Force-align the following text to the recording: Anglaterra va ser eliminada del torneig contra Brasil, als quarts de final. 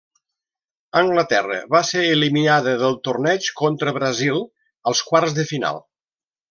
Anglaterra 1.01 1.59
va 1.75 1.83
ser 1.91 2.03
eliminada 2.15 2.75
del 2.85 2.99
torneig 3.09 3.53
contra 3.63 3.97
Brasil, 4.01 4.45
als 4.93 5.07
quarts 5.13 5.41
de 5.41 5.49
final. 5.57 5.85